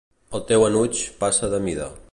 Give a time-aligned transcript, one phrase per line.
[0.37, 1.95] El teu enuig passa de mida.